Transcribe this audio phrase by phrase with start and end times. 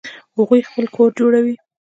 [0.37, 1.55] هغوی خپل کور جوړوي